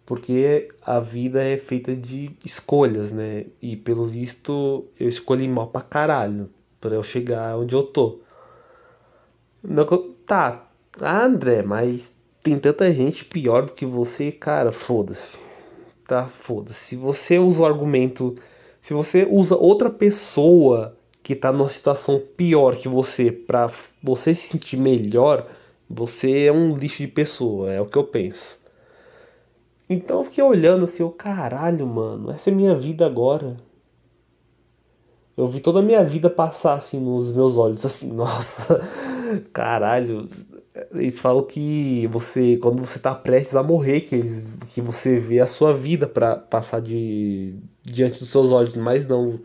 Porque 0.04 0.68
a 0.82 1.00
vida 1.00 1.44
é 1.44 1.56
feita 1.58 1.96
de 1.96 2.36
escolhas, 2.44 3.12
né? 3.12 3.46
E 3.62 3.76
pelo 3.76 4.08
visto 4.08 4.88
eu 5.00 5.08
escolhi 5.08 5.48
mal 5.48 5.68
pra 5.68 5.84
caralho 5.84 6.50
para 6.82 6.96
eu 6.96 7.04
chegar 7.04 7.56
onde 7.56 7.76
eu 7.76 7.84
tô. 7.84 8.22
Não, 9.62 9.86
tá, 10.26 10.72
ah, 11.00 11.24
André, 11.24 11.62
mas 11.62 12.12
tem 12.42 12.58
tanta 12.58 12.92
gente 12.96 13.26
pior 13.26 13.68
do 13.68 13.74
que 13.74 13.86
você, 13.86 14.32
cara, 14.32 14.72
foda-se. 14.72 15.38
Tá, 16.08 16.26
foda-se. 16.26 16.80
Se 16.80 16.96
você 16.96 17.38
usa 17.38 17.62
o 17.62 17.66
argumento, 17.68 18.36
se 18.82 18.92
você 18.92 19.24
usa 19.30 19.56
outra 19.56 19.92
pessoa 19.92 20.98
que 21.26 21.36
tá 21.36 21.52
numa 21.52 21.68
situação 21.68 22.22
pior 22.38 22.76
que 22.76 22.88
você 22.88 23.32
para 23.32 23.68
você 24.04 24.36
se 24.36 24.48
sentir 24.48 24.78
melhor, 24.78 25.48
você 25.90 26.46
é 26.46 26.52
um 26.52 26.76
lixo 26.76 26.98
de 26.98 27.08
pessoa, 27.08 27.74
é 27.74 27.82
o 27.82 27.88
que 27.88 27.98
eu 27.98 28.04
penso. 28.04 28.60
Então 29.90 30.20
eu 30.20 30.24
fiquei 30.24 30.44
olhando 30.44 30.84
assim, 30.84 31.02
o 31.02 31.10
caralho, 31.10 31.88
mano, 31.88 32.30
essa 32.30 32.52
é 32.52 32.54
minha 32.54 32.76
vida 32.76 33.08
agora. 33.08 33.58
Eu 35.36 35.48
vi 35.48 35.60
toda 35.60 35.80
a 35.80 35.82
minha 35.82 36.04
vida 36.04 36.30
passar 36.30 36.76
assim 36.76 37.00
nos 37.00 37.32
meus 37.32 37.58
olhos, 37.58 37.84
assim, 37.84 38.14
nossa, 38.14 38.80
caralho, 39.52 40.30
eles 40.94 41.20
falam 41.20 41.42
que 41.42 42.06
você, 42.06 42.58
quando 42.58 42.86
você 42.86 42.98
está 43.00 43.16
prestes 43.16 43.56
a 43.56 43.64
morrer, 43.64 44.02
que, 44.02 44.14
eles, 44.14 44.46
que 44.68 44.80
você 44.80 45.18
vê 45.18 45.40
a 45.40 45.48
sua 45.48 45.74
vida 45.74 46.08
para 46.08 46.36
passar 46.36 46.82
de, 46.82 47.56
diante 47.82 48.20
dos 48.20 48.30
seus 48.30 48.52
olhos, 48.52 48.76
mas 48.76 49.08
não. 49.08 49.40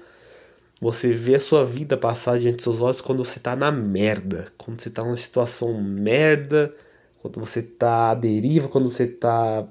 Você 0.80 1.12
vê 1.12 1.34
a 1.34 1.40
sua 1.40 1.64
vida 1.64 1.96
passar 1.96 2.38
diante 2.38 2.56
dos 2.56 2.64
seus 2.64 2.80
olhos 2.80 3.00
quando 3.00 3.24
você 3.24 3.38
está 3.38 3.54
na 3.54 3.70
merda, 3.70 4.52
quando 4.56 4.80
você 4.80 4.88
está 4.88 5.04
numa 5.04 5.16
situação 5.16 5.80
merda, 5.82 6.74
quando 7.18 7.38
você 7.38 7.60
está 7.60 8.10
à 8.10 8.14
deriva, 8.14 8.68
quando 8.68 8.88
você 8.88 9.06
tá 9.06 9.68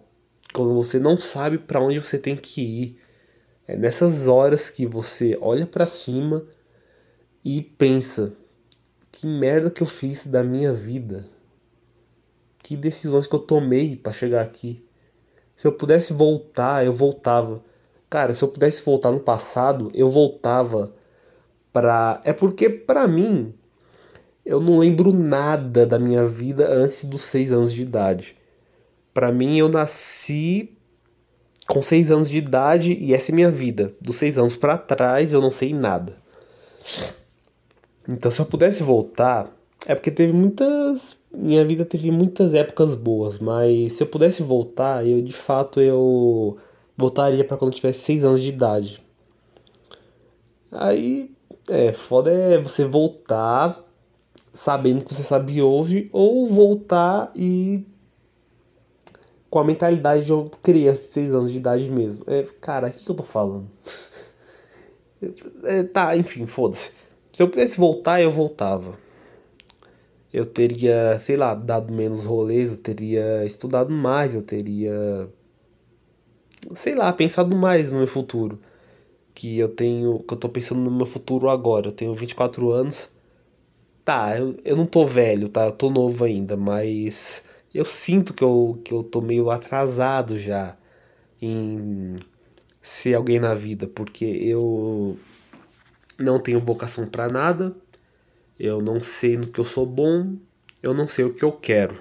quando 0.53 0.73
você 0.73 0.99
não 0.99 1.17
sabe 1.17 1.57
para 1.57 1.81
onde 1.81 1.99
você 1.99 2.17
tem 2.17 2.35
que 2.35 2.61
ir. 2.61 2.99
É 3.67 3.77
nessas 3.77 4.27
horas 4.27 4.69
que 4.69 4.85
você 4.85 5.37
olha 5.41 5.65
para 5.65 5.85
cima 5.85 6.45
e 7.43 7.61
pensa: 7.61 8.33
que 9.11 9.27
merda 9.27 9.71
que 9.71 9.81
eu 9.81 9.87
fiz 9.87 10.27
da 10.27 10.43
minha 10.43 10.73
vida? 10.73 11.25
que 12.69 12.77
decisões 12.77 13.25
que 13.25 13.33
eu 13.33 13.39
tomei 13.39 13.95
para 13.95 14.13
chegar 14.13 14.43
aqui. 14.43 14.85
Se 15.55 15.65
eu 15.65 15.71
pudesse 15.71 16.13
voltar, 16.13 16.85
eu 16.85 16.93
voltava. 16.93 17.63
Cara, 18.07 18.31
se 18.31 18.43
eu 18.43 18.47
pudesse 18.47 18.85
voltar 18.85 19.11
no 19.11 19.19
passado, 19.19 19.89
eu 19.91 20.07
voltava 20.07 20.93
É 22.23 22.33
porque 22.33 22.69
para 22.69 23.07
mim 23.07 23.53
eu 24.45 24.59
não 24.59 24.79
lembro 24.79 25.13
nada 25.13 25.85
da 25.85 25.99
minha 25.99 26.25
vida 26.25 26.67
antes 26.73 27.03
dos 27.03 27.23
seis 27.23 27.51
anos 27.51 27.71
de 27.71 27.81
idade. 27.81 28.35
Para 29.13 29.31
mim 29.31 29.57
eu 29.57 29.69
nasci 29.69 30.75
com 31.67 31.81
seis 31.81 32.09
anos 32.09 32.29
de 32.29 32.37
idade 32.39 32.93
e 32.93 33.13
essa 33.13 33.31
é 33.31 33.35
minha 33.35 33.51
vida. 33.51 33.93
Dos 34.01 34.15
seis 34.15 34.37
anos 34.37 34.55
para 34.55 34.77
trás 34.77 35.33
eu 35.33 35.41
não 35.41 35.51
sei 35.51 35.73
nada. 35.73 36.17
Então 38.07 38.31
se 38.31 38.41
eu 38.41 38.45
pudesse 38.45 38.81
voltar, 38.81 39.55
é 39.85 39.93
porque 39.93 40.11
teve 40.11 40.33
muitas. 40.33 41.17
Minha 41.31 41.63
vida 41.63 41.85
teve 41.85 42.09
muitas 42.09 42.55
épocas 42.55 42.95
boas, 42.95 43.37
mas 43.37 43.93
se 43.93 44.03
eu 44.03 44.07
pudesse 44.07 44.41
voltar, 44.41 45.05
eu 45.05 45.21
de 45.21 45.33
fato 45.33 45.79
eu 45.79 46.57
voltaria 46.97 47.45
para 47.45 47.55
quando 47.55 47.71
eu 47.71 47.75
tivesse 47.75 47.99
6 47.99 48.25
anos 48.25 48.41
de 48.41 48.49
idade. 48.49 49.03
Aí, 50.71 51.31
é, 51.69 51.93
foda 51.93 52.31
é 52.31 52.57
você 52.57 52.85
voltar 52.85 53.85
sabendo 54.51 55.05
que 55.05 55.13
você 55.13 55.23
sabe 55.23 55.61
hoje, 55.61 56.09
ou 56.11 56.47
voltar 56.47 57.31
e 57.35 57.85
com 59.49 59.59
a 59.59 59.63
mentalidade 59.63 60.25
de 60.25 60.33
uma 60.33 60.49
criança 60.61 61.03
de 61.03 61.07
6 61.09 61.33
anos 61.33 61.51
de 61.51 61.57
idade 61.57 61.89
mesmo. 61.89 62.23
É, 62.27 62.43
cara, 62.59 62.87
o 62.87 62.91
que, 62.91 63.03
que 63.03 63.11
eu 63.11 63.15
tô 63.15 63.23
falando? 63.23 63.69
é, 65.63 65.83
tá, 65.83 66.15
enfim, 66.17 66.45
foda-se. 66.45 66.91
Se 67.31 67.43
eu 67.43 67.49
pudesse 67.49 67.77
voltar, 67.77 68.21
eu 68.21 68.31
voltava 68.31 68.97
eu 70.31 70.45
teria, 70.45 71.19
sei 71.19 71.35
lá, 71.35 71.55
dado 71.55 71.91
menos 71.91 72.25
rolês, 72.25 72.71
eu 72.71 72.77
teria 72.77 73.43
estudado 73.45 73.91
mais, 73.91 74.35
eu 74.35 74.41
teria, 74.41 75.27
sei 76.75 76.95
lá, 76.95 77.11
pensado 77.11 77.55
mais 77.55 77.91
no 77.91 77.99
meu 77.99 78.07
futuro. 78.07 78.59
Que 79.33 79.57
eu 79.59 79.69
tenho, 79.69 80.19
que 80.19 80.33
eu 80.33 80.37
tô 80.37 80.49
pensando 80.49 80.81
no 80.81 80.91
meu 80.91 81.05
futuro 81.05 81.49
agora. 81.49 81.87
Eu 81.87 81.91
tenho 81.91 82.13
24 82.13 82.71
anos. 82.71 83.09
Tá, 84.05 84.37
eu, 84.37 84.57
eu 84.65 84.75
não 84.75 84.85
tô 84.85 85.05
velho, 85.05 85.49
tá? 85.49 85.65
Eu 85.65 85.71
tô 85.71 85.89
novo 85.89 86.23
ainda, 86.23 86.57
mas 86.57 87.43
eu 87.73 87.85
sinto 87.85 88.33
que 88.33 88.43
eu, 88.43 88.81
que 88.83 88.93
eu 88.93 89.03
tô 89.03 89.21
meio 89.21 89.49
atrasado 89.51 90.39
já 90.39 90.77
em 91.41 92.15
ser 92.81 93.15
alguém 93.15 93.39
na 93.39 93.53
vida, 93.53 93.87
porque 93.87 94.25
eu 94.25 95.17
não 96.17 96.39
tenho 96.39 96.59
vocação 96.59 97.05
para 97.07 97.27
nada 97.27 97.75
eu 98.59 98.81
não 98.81 98.99
sei 98.99 99.37
no 99.37 99.47
que 99.47 99.59
eu 99.59 99.63
sou 99.63 99.85
bom, 99.85 100.35
eu 100.83 100.93
não 100.93 101.07
sei 101.07 101.23
o 101.23 101.33
que 101.33 101.43
eu 101.43 101.51
quero. 101.51 101.97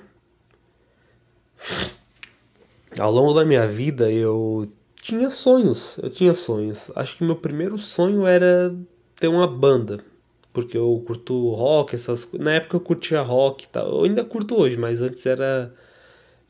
Ao 2.99 3.13
longo 3.13 3.33
da 3.33 3.45
minha 3.45 3.65
vida 3.65 4.11
eu 4.11 4.69
tinha 5.09 5.31
sonhos, 5.31 5.97
eu 6.03 6.11
tinha 6.11 6.35
sonhos. 6.35 6.93
Acho 6.95 7.17
que 7.17 7.25
meu 7.25 7.37
primeiro 7.37 7.79
sonho 7.79 8.27
era 8.27 8.75
ter 9.17 9.29
uma 9.29 9.47
banda, 9.47 10.05
porque 10.53 10.77
eu 10.77 11.03
curto 11.07 11.51
rock, 11.55 11.95
essas 11.95 12.31
na 12.35 12.53
época 12.55 12.77
eu 12.77 12.81
curtia 12.81 13.23
rock 13.23 13.65
e 13.65 13.69
tal. 13.69 13.89
Eu 13.89 14.05
ainda 14.05 14.23
curto 14.23 14.55
hoje, 14.61 14.77
mas 14.77 15.01
antes 15.01 15.25
era 15.25 15.75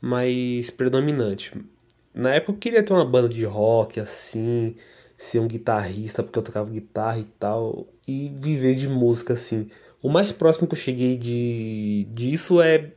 mais 0.01 0.69
predominante. 0.69 1.53
Na 2.13 2.33
época 2.33 2.51
eu 2.51 2.57
queria 2.57 2.83
ter 2.83 2.91
uma 2.91 3.05
banda 3.05 3.29
de 3.29 3.45
rock 3.45 3.97
assim, 3.97 4.75
ser 5.15 5.39
um 5.39 5.47
guitarrista 5.47 6.21
porque 6.21 6.39
eu 6.39 6.43
tocava 6.43 6.69
guitarra 6.69 7.19
e 7.19 7.25
tal 7.39 7.87
e 8.05 8.29
viver 8.35 8.75
de 8.75 8.89
música 8.89 9.33
assim. 9.33 9.69
O 10.01 10.09
mais 10.09 10.33
próximo 10.33 10.67
que 10.67 10.73
eu 10.73 10.79
cheguei 10.79 11.17
de 11.17 12.07
disso 12.11 12.61
é 12.61 12.91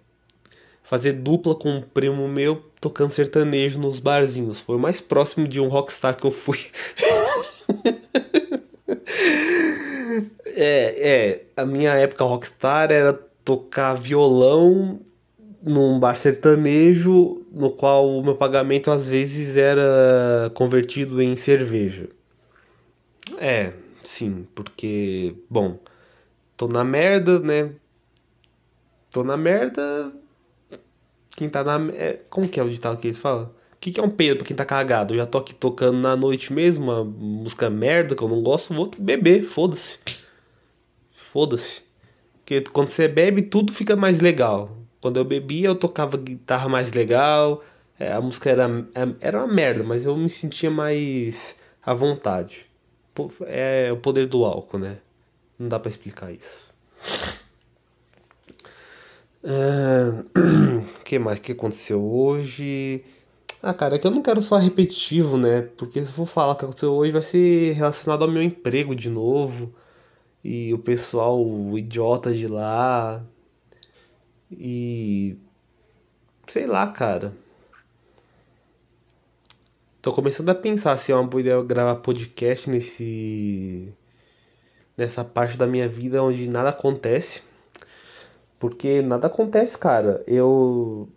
fazer 0.83 1.13
dupla 1.13 1.55
com 1.55 1.71
um 1.71 1.83
primo 1.83 2.27
meu 2.27 2.72
tocando 2.83 3.13
sertanejo 3.13 3.79
nos 3.79 4.01
barzinhos. 4.01 4.59
Foi 4.59 4.75
o 4.75 4.79
mais 4.79 5.01
próximo 5.01 5.47
de 5.47 5.61
um 5.61 5.69
rockstar 5.69 6.17
que 6.17 6.27
eu 6.27 6.33
fui. 6.33 6.59
é, 10.47 11.09
é, 11.09 11.45
a 11.57 11.65
minha 11.65 11.95
época 11.95 12.25
rockstar 12.25 12.91
era 12.91 13.13
tocar 13.45 13.95
violão 13.95 14.99
num 15.63 16.01
bar 16.01 16.17
sertanejo, 16.17 17.47
no 17.53 17.71
qual 17.71 18.19
o 18.19 18.21
meu 18.21 18.35
pagamento 18.35 18.91
às 18.91 19.07
vezes 19.07 19.57
era 19.57 20.51
convertido 20.53 21.23
em 21.23 21.37
cerveja. 21.37 22.09
É, 23.39 23.73
sim, 24.03 24.45
porque, 24.57 25.37
bom, 25.49 25.79
tô 26.57 26.67
na 26.67 26.83
merda, 26.83 27.39
né? 27.39 27.71
Tô 29.09 29.23
na 29.23 29.37
merda. 29.37 30.13
Quem 31.37 31.49
tá 31.49 31.65
na. 31.65 31.93
É, 31.93 32.21
como 32.29 32.49
que 32.49 32.61
é 32.61 32.63
o 32.63 32.71
ditado 32.71 32.99
que 32.99 33.07
eles 33.07 33.19
falam? 33.19 33.45
O 33.75 33.77
que, 33.81 33.91
que 33.91 34.01
é 34.01 34.03
um 34.03 34.11
peido 34.11 34.39
pra 34.39 34.47
quem 34.47 34.57
tá 34.57 34.65
cagado? 34.65 35.15
Eu 35.15 35.19
já 35.19 35.27
tô 35.27 35.39
aqui 35.39 35.55
tocando 35.55 35.99
na 35.99 36.15
noite 36.15 36.53
mesmo, 36.53 36.85
uma 36.85 37.05
música 37.05 37.69
merda 37.69 38.15
que 38.15 38.23
eu 38.23 38.29
não 38.29 38.43
gosto, 38.43 38.73
vou 38.73 38.91
beber, 38.97 39.43
foda-se. 39.43 39.99
Foda-se. 41.13 41.83
Porque 42.39 42.61
quando 42.61 42.89
você 42.89 43.09
bebe, 43.09 43.43
tudo 43.43 43.73
fica 43.73 43.97
mais 43.97 44.21
legal. 44.21 44.77
Quando 45.01 45.17
eu 45.17 45.25
bebia, 45.25 45.69
eu 45.69 45.75
tocava 45.75 46.17
guitarra 46.17 46.69
mais 46.69 46.93
legal. 46.93 47.63
É, 47.99 48.13
a 48.13 48.21
música 48.21 48.51
era, 48.51 48.69
é, 48.95 49.15
era 49.21 49.39
uma 49.39 49.53
merda, 49.53 49.83
mas 49.83 50.07
eu 50.07 50.17
me 50.17 50.29
sentia 50.29 50.71
mais 50.71 51.57
à 51.85 51.93
vontade. 51.95 52.67
É 53.47 53.91
o 53.93 53.97
poder 53.97 54.27
do 54.27 54.45
álcool, 54.45 54.79
né? 54.79 54.99
Não 55.59 55.69
dá 55.69 55.79
para 55.79 55.91
explicar 55.91 56.33
isso. 56.33 56.73
O 59.43 59.49
uh, 59.49 60.85
que 61.05 61.19
mais 61.19 61.41
que 61.41 61.53
aconteceu 61.53 62.03
hoje? 62.03 63.05
Ah, 63.63 63.75
cara, 63.75 63.97
é 63.97 63.99
que 63.99 64.07
eu 64.07 64.11
não 64.11 64.23
quero 64.23 64.41
só 64.41 64.57
repetitivo, 64.57 65.37
né? 65.37 65.63
Porque 65.77 66.05
se 66.05 66.11
eu 66.11 66.15
for 66.15 66.27
falar 66.27 66.53
o 66.53 66.57
que 66.57 66.65
aconteceu 66.65 66.93
hoje 66.93 67.13
vai 67.13 67.23
ser 67.23 67.73
relacionado 67.75 68.23
ao 68.23 68.31
meu 68.31 68.43
emprego 68.43 68.95
de 68.95 69.09
novo. 69.11 69.75
E 70.45 70.73
o 70.75 70.79
pessoal, 70.79 71.41
o 71.41 71.79
idiota 71.79 72.33
de 72.33 72.47
lá. 72.47 73.25
E 74.51 75.37
sei 76.47 76.67
lá, 76.67 76.87
cara. 76.89 77.35
Tô 80.01 80.13
começando 80.13 80.51
a 80.51 80.55
pensar 80.55 80.97
se 80.97 81.13
é 81.13 81.15
uma 81.15 81.27
boa 81.27 81.41
ideia 81.41 81.63
gravar 81.63 81.97
podcast 81.97 82.69
nesse 82.69 83.93
nessa 84.97 85.25
parte 85.25 85.57
da 85.57 85.67
minha 85.67 85.89
vida 85.89 86.23
onde 86.23 86.49
nada 86.49 86.71
acontece. 86.71 87.43
Porque 88.63 89.03
nada 89.03 89.27
acontece, 89.27 89.77
cara. 89.77 90.23
Eu 90.25 91.09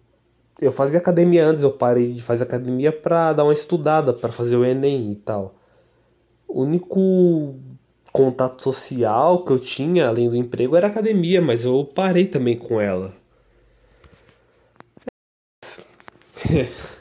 eu 0.60 0.72
fazia 0.72 0.98
academia 0.98 1.46
antes, 1.46 1.62
eu 1.62 1.72
parei 1.72 2.14
de 2.14 2.24
fazer 2.24 2.44
academia 2.44 2.92
pra 2.92 3.34
dar 3.34 3.44
uma 3.44 3.54
estudada, 3.54 4.12
pra 4.16 4.32
fazer 4.32 4.56
o 4.56 4.66
ENEM 4.66 5.12
e 5.12 5.16
tal. 5.16 5.54
O 6.48 6.64
único 6.64 7.56
contato 8.12 8.64
social 8.64 9.44
que 9.44 9.52
eu 9.54 9.60
tinha, 9.60 10.08
além 10.08 10.28
do 10.28 10.36
emprego, 10.36 10.76
era 10.76 10.88
academia, 10.88 11.40
mas 11.40 11.64
eu 11.64 11.86
parei 11.86 12.26
também 12.26 12.58
com 12.58 12.82
ela. 12.82 13.14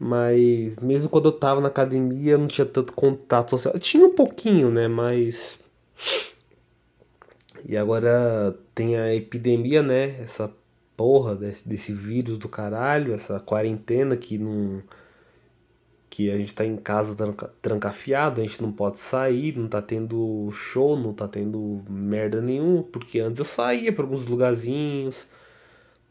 Mas 0.00 0.76
mesmo 0.76 1.10
quando 1.10 1.26
eu 1.28 1.32
tava 1.32 1.60
na 1.60 1.68
academia, 1.68 2.32
eu 2.32 2.38
não 2.38 2.46
tinha 2.46 2.64
tanto 2.64 2.92
contato 2.92 3.50
social. 3.50 3.74
Eu 3.74 3.80
tinha 3.80 4.06
um 4.06 4.14
pouquinho, 4.14 4.70
né? 4.70 4.88
Mas. 4.88 5.58
E 7.68 7.76
agora 7.76 8.58
tem 8.74 8.96
a 8.96 9.14
epidemia, 9.14 9.82
né? 9.82 10.20
Essa 10.22 10.50
porra 10.96 11.36
desse, 11.36 11.68
desse 11.68 11.92
vírus 11.92 12.38
do 12.38 12.48
caralho, 12.48 13.12
essa 13.12 13.38
quarentena 13.38 14.16
que 14.16 14.38
não. 14.38 14.82
Que 16.08 16.30
a 16.30 16.38
gente 16.38 16.54
tá 16.54 16.64
em 16.64 16.76
casa 16.76 17.14
tranca, 17.14 17.52
trancafiado, 17.60 18.40
a 18.40 18.44
gente 18.44 18.62
não 18.62 18.72
pode 18.72 18.98
sair, 18.98 19.56
não 19.56 19.68
tá 19.68 19.82
tendo 19.82 20.50
show, 20.50 20.96
não 20.98 21.12
tá 21.12 21.28
tendo 21.28 21.82
merda 21.88 22.40
nenhum, 22.40 22.82
porque 22.82 23.20
antes 23.20 23.38
eu 23.38 23.44
saía 23.44 23.92
pra 23.92 24.02
alguns 24.02 24.26
lugarzinhos 24.26 25.26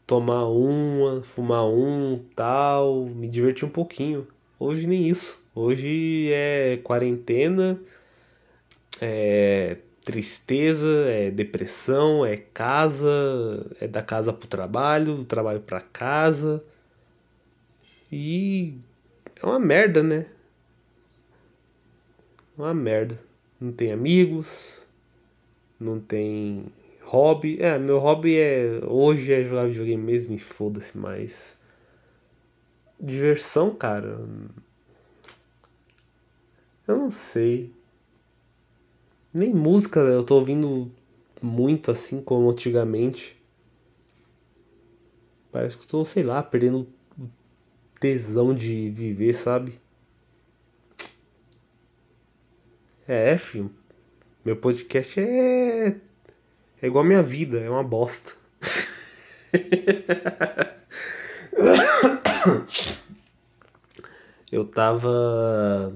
tomar 0.06 0.46
uma, 0.46 1.22
fumar 1.22 1.66
um, 1.66 2.24
tal, 2.36 3.06
me 3.06 3.28
divertir 3.28 3.64
um 3.66 3.70
pouquinho. 3.70 4.28
Hoje 4.58 4.86
nem 4.86 5.08
isso. 5.08 5.42
Hoje 5.54 6.30
é 6.32 6.78
quarentena, 6.84 7.80
é 9.00 9.78
tristeza, 10.08 10.88
é 11.10 11.30
depressão, 11.30 12.24
é 12.24 12.34
casa, 12.34 13.06
é 13.78 13.86
da 13.86 14.00
casa 14.00 14.32
pro 14.32 14.48
trabalho, 14.48 15.16
do 15.16 15.24
trabalho 15.26 15.60
pra 15.60 15.82
casa. 15.82 16.64
E 18.10 18.78
é 19.36 19.44
uma 19.44 19.58
merda, 19.58 20.02
né? 20.02 20.24
É 22.56 22.62
uma 22.62 22.72
merda. 22.72 23.20
Não 23.60 23.70
tem 23.70 23.92
amigos, 23.92 24.82
não 25.78 26.00
tem 26.00 26.72
Hobby, 27.02 27.58
é, 27.60 27.78
meu 27.78 27.98
hobby 27.98 28.36
é 28.38 28.80
hoje 28.86 29.30
é 29.32 29.44
jogar 29.44 29.66
videogame 29.66 30.02
mesmo 30.02 30.34
e 30.34 30.38
foda-se, 30.38 30.96
mas 30.96 31.54
diversão, 32.98 33.74
cara. 33.74 34.26
Eu 36.86 36.96
não 36.96 37.10
sei. 37.10 37.77
Nem 39.38 39.54
música 39.54 40.00
eu 40.00 40.24
tô 40.24 40.34
ouvindo 40.34 40.90
muito 41.40 41.92
assim 41.92 42.20
como 42.20 42.50
antigamente. 42.50 43.40
Parece 45.52 45.76
que 45.76 45.84
estou, 45.84 46.04
sei 46.04 46.24
lá, 46.24 46.42
perdendo 46.42 46.88
tesão 48.00 48.52
de 48.52 48.90
viver, 48.90 49.32
sabe? 49.32 49.78
É, 53.06 53.38
filho. 53.38 53.70
Meu 54.44 54.56
podcast 54.56 55.20
é 55.20 55.96
é 56.80 56.86
igual 56.86 57.04
a 57.04 57.06
minha 57.06 57.22
vida, 57.22 57.60
é 57.60 57.70
uma 57.70 57.84
bosta. 57.84 58.32
eu 64.50 64.64
tava. 64.64 65.92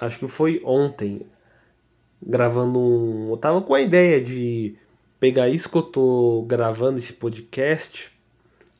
Acho 0.00 0.18
que 0.18 0.26
foi 0.28 0.60
ontem. 0.64 1.24
Gravando 2.22 2.78
um. 2.78 3.30
Eu 3.30 3.36
tava 3.36 3.62
com 3.62 3.74
a 3.74 3.80
ideia 3.80 4.20
de 4.20 4.74
pegar 5.18 5.48
isso 5.48 5.68
que 5.68 5.76
eu 5.76 5.82
tô 5.82 6.44
gravando, 6.46 6.98
esse 6.98 7.12
podcast. 7.12 8.10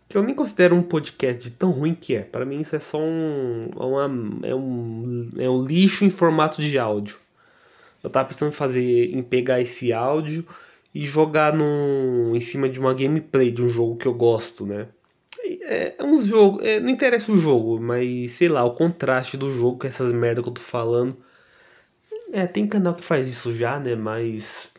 Que 0.09 0.17
eu 0.17 0.23
nem 0.23 0.35
considero 0.35 0.75
um 0.75 0.83
podcast 0.83 1.43
de 1.43 1.51
tão 1.51 1.71
ruim 1.71 1.95
que 1.95 2.17
é. 2.17 2.23
Para 2.23 2.45
mim 2.45 2.61
isso 2.61 2.75
é 2.75 2.81
só 2.81 2.99
um, 3.01 3.71
uma, 3.77 4.47
é 4.47 4.55
um. 4.55 5.31
É 5.39 5.49
um 5.49 5.63
lixo 5.63 6.05
em 6.05 6.11
formato 6.11 6.61
de 6.61 6.79
áudio. 6.79 7.19
Eu 8.03 8.11
tava 8.11 8.29
pensando 8.29 8.49
em 8.49 8.55
fazer. 8.55 9.15
em 9.15 9.23
pegar 9.23 9.61
esse 9.61 9.93
áudio 9.93 10.47
e 10.95 11.07
jogar 11.07 11.55
no, 11.55 12.35
em 12.35 12.41
cima 12.41 12.69
de 12.69 12.81
uma 12.81 12.93
gameplay 12.93 13.51
de 13.51 13.63
um 13.63 13.69
jogo 13.69 13.97
que 13.97 14.07
eu 14.07 14.15
gosto, 14.15 14.67
né? 14.67 14.89
É, 15.63 15.95
é 15.99 16.05
um 16.05 16.21
jogo, 16.23 16.61
é, 16.63 16.81
não 16.81 16.91
interessa 16.91 17.31
o 17.33 17.39
jogo, 17.39 17.81
mas 17.81 18.33
sei 18.33 18.49
lá, 18.49 18.65
o 18.65 18.75
contraste 18.75 19.37
do 19.37 19.55
jogo 19.55 19.79
com 19.79 19.87
essas 19.87 20.13
merda 20.13 20.43
que 20.43 20.49
eu 20.49 20.53
tô 20.53 20.61
falando. 20.61 21.17
É, 22.33 22.47
tem 22.47 22.67
canal 22.67 22.95
que 22.95 23.03
faz 23.03 23.27
isso 23.29 23.53
já, 23.55 23.79
né? 23.81 23.95
Mas 23.97 24.73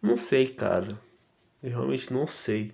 não 0.00 0.16
sei, 0.16 0.48
cara. 0.48 0.98
Eu 1.62 1.70
realmente 1.70 2.12
não 2.12 2.26
sei. 2.26 2.72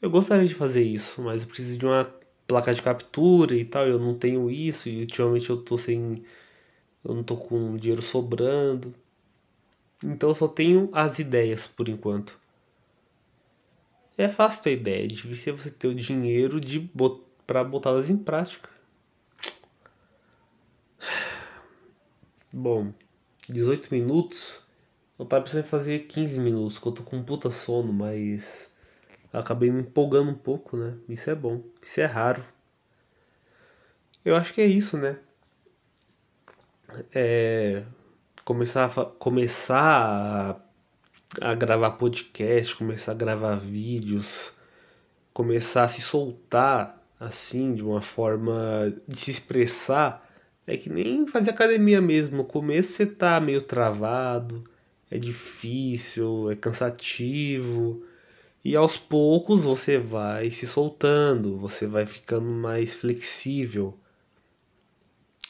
Eu 0.00 0.10
gostaria 0.10 0.46
de 0.46 0.54
fazer 0.54 0.82
isso, 0.82 1.22
mas 1.22 1.42
eu 1.42 1.48
preciso 1.48 1.78
de 1.78 1.86
uma 1.86 2.04
placa 2.46 2.74
de 2.74 2.82
captura 2.82 3.54
e 3.54 3.64
tal. 3.64 3.86
Eu 3.86 3.98
não 3.98 4.18
tenho 4.18 4.50
isso 4.50 4.88
e 4.88 5.00
ultimamente 5.00 5.50
eu 5.50 5.56
tô 5.58 5.78
sem. 5.78 6.22
Eu 7.04 7.14
não 7.14 7.22
tô 7.24 7.36
com 7.36 7.76
dinheiro 7.76 8.02
sobrando. 8.02 8.94
Então 10.04 10.28
eu 10.30 10.34
só 10.34 10.48
tenho 10.48 10.90
as 10.92 11.18
ideias 11.18 11.66
por 11.66 11.88
enquanto. 11.88 12.38
É 14.16 14.28
fácil 14.28 14.62
ter 14.64 14.72
ideia, 14.72 15.04
é 15.04 15.06
difícil 15.06 15.56
você 15.56 15.70
ter 15.70 15.88
o 15.88 15.94
dinheiro 15.94 16.60
de 16.60 16.78
bot 16.78 17.22
para 17.46 17.64
botá-las 17.64 18.10
em 18.10 18.16
prática. 18.16 18.68
Bom, 22.52 22.94
18 23.46 23.92
minutos. 23.92 24.62
Eu 25.18 25.26
tava 25.26 25.44
pensando 25.44 25.64
em 25.64 25.68
fazer 25.68 25.98
15 26.06 26.38
minutos, 26.40 26.78
porque 26.78 26.88
eu 26.88 26.92
tô 26.92 27.02
com 27.02 27.16
um 27.16 27.22
puta 27.22 27.50
sono, 27.50 27.92
mas 27.92 28.72
acabei 29.32 29.70
me 29.70 29.82
empolgando 29.82 30.30
um 30.30 30.34
pouco, 30.34 30.76
né? 30.76 30.96
Isso 31.08 31.28
é 31.28 31.34
bom, 31.34 31.62
isso 31.82 32.00
é 32.00 32.06
raro. 32.06 32.42
Eu 34.24 34.34
acho 34.34 34.54
que 34.54 34.62
é 34.62 34.66
isso, 34.66 34.96
né? 34.96 35.18
É, 37.12 37.84
começar 38.44 38.86
a, 38.86 39.04
começar 39.04 40.56
a, 41.42 41.50
a 41.50 41.54
gravar 41.54 41.92
podcast, 41.92 42.74
começar 42.76 43.12
a 43.12 43.14
gravar 43.14 43.56
vídeos, 43.56 44.52
começar 45.34 45.82
a 45.82 45.88
se 45.88 46.00
soltar 46.00 46.98
assim 47.20 47.74
de 47.74 47.84
uma 47.84 48.00
forma 48.00 48.94
de 49.06 49.18
se 49.18 49.30
expressar 49.30 50.27
é 50.68 50.76
que 50.76 50.90
nem 50.90 51.26
fazer 51.26 51.50
academia 51.50 52.00
mesmo. 52.00 52.36
No 52.38 52.44
começo 52.44 52.92
você 52.92 53.06
tá 53.06 53.40
meio 53.40 53.62
travado, 53.62 54.62
é 55.10 55.18
difícil, 55.18 56.50
é 56.50 56.54
cansativo. 56.54 58.02
E 58.64 58.76
aos 58.76 58.96
poucos 58.96 59.62
você 59.64 59.98
vai 59.98 60.50
se 60.50 60.66
soltando, 60.66 61.56
você 61.56 61.86
vai 61.86 62.06
ficando 62.06 62.46
mais 62.48 62.94
flexível. 62.94 63.98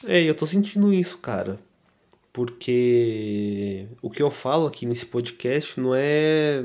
É, 0.05 0.23
eu 0.23 0.33
tô 0.33 0.45
sentindo 0.45 0.93
isso, 0.93 1.17
cara 1.17 1.59
porque 2.31 3.87
o 4.01 4.09
que 4.09 4.21
eu 4.21 4.31
falo 4.31 4.67
aqui 4.67 4.85
nesse 4.85 5.05
podcast 5.05 5.79
não 5.79 5.93
é. 5.93 6.63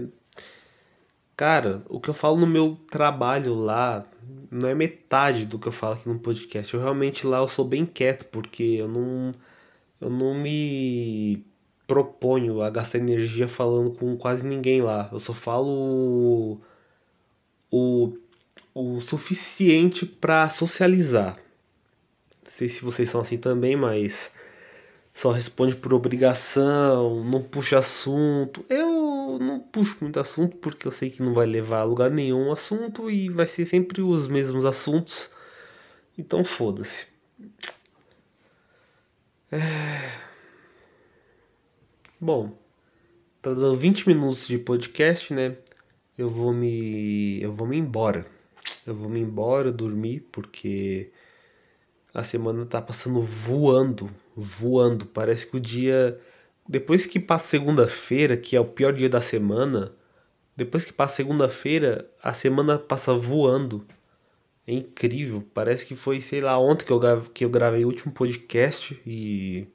Cara, 1.37 1.83
o 1.89 2.01
que 2.01 2.09
eu 2.11 2.15
falo 2.15 2.37
no 2.37 2.47
meu 2.47 2.77
trabalho 2.91 3.55
lá 3.55 4.07
não 4.51 4.69
é 4.69 4.75
metade 4.75 5.47
do 5.47 5.59
que 5.59 5.67
eu 5.67 5.73
falo 5.73 5.95
aqui 5.95 6.09
no 6.09 6.19
podcast. 6.19 6.73
Eu 6.73 6.81
realmente 6.81 7.27
lá 7.27 7.39
eu 7.39 7.49
sou 7.49 7.65
bem 7.65 7.85
quieto, 7.85 8.25
porque 8.27 8.63
eu 8.63 8.89
não, 8.89 9.33
eu 10.01 10.09
não 10.09 10.35
me 10.35 11.45
proponho 11.87 12.63
a 12.63 12.71
gastar 12.71 12.99
energia 12.99 13.49
falando 13.49 13.91
com 13.91 14.17
quase 14.17 14.47
ninguém 14.47 14.81
lá. 14.81 15.09
Eu 15.13 15.19
só 15.19 15.35
falo 15.35 16.61
o, 17.71 18.17
o, 18.73 19.01
suficiente 19.01 20.07
para 20.07 20.49
socializar. 20.51 21.37
Não 22.45 22.51
sei 22.51 22.69
se 22.69 22.83
vocês 22.85 23.09
são 23.11 23.21
assim 23.21 23.39
também, 23.39 23.75
mas 23.77 24.31
só 25.13 25.31
responde 25.33 25.75
por 25.75 25.93
obrigação, 25.93 27.25
não 27.25 27.43
puxa 27.43 27.79
assunto. 27.79 28.65
Eu 28.69 29.04
não 29.39 29.61
puxo 29.61 29.99
muito 30.01 30.19
assunto 30.21 30.57
porque 30.59 30.87
eu 30.87 30.93
sei 30.93 31.11
que 31.11 31.23
não 31.23 31.35
vai 31.35 31.47
levar 31.47 31.81
a 31.81 31.85
lugar 31.85 32.11
nenhum 32.11 32.53
assunto 32.53 33.11
e 33.11 33.29
vai 33.29 33.47
ser 33.47 33.65
sempre 33.65 34.03
os 34.03 34.29
mesmos 34.29 34.65
assuntos. 34.65 35.31
Então 36.17 36.45
foda-se. 36.45 37.07
É... 39.51 39.59
Bom, 42.21 42.57
tá 43.43 43.53
dando 43.53 43.75
20 43.75 44.09
minutos 44.09 44.47
de 44.47 44.59
podcast, 44.59 45.33
né? 45.35 45.57
Eu 46.17 46.29
vou 46.29 46.53
me 46.53 47.41
eu 47.43 47.53
vou 47.53 47.67
me 47.67 47.77
embora. 47.77 48.27
Eu 48.87 48.95
vou 48.95 49.09
me 49.09 49.21
embora 49.21 49.73
dormir 49.73 50.21
porque 50.33 51.11
a 52.13 52.23
semana 52.23 52.65
tá 52.65 52.81
passando 52.81 53.21
voando, 53.21 54.11
voando. 54.37 55.07
Parece 55.07 55.47
que 55.47 55.57
o 55.57 55.61
dia 55.61 56.21
depois 56.69 57.07
que 57.07 57.21
passa 57.21 57.49
segunda-feira, 57.49 58.37
que 58.37 58.57
é 58.57 58.61
o 58.61 58.65
pior 58.65 58.93
dia 58.93 59.09
da 59.09 59.21
semana, 59.21 59.93
Depois 60.57 60.85
que 60.85 60.93
passa 60.93 61.17
segunda-feira, 61.17 62.09
a 62.23 62.33
semana 62.33 62.79
passa 62.79 63.15
voando. 63.15 63.87
É 64.67 64.73
incrível. 64.73 65.43
Parece 65.55 65.87
que 65.87 65.97
foi, 65.97 66.21
sei 66.21 66.41
lá, 66.41 66.59
ontem 66.59 66.85
que 66.87 66.93
eu, 66.93 67.01
que 67.35 67.45
eu 67.45 67.51
gravei 67.51 67.85
o 67.85 67.89
último 67.89 68.13
podcast 68.13 69.01
e. 69.07 69.67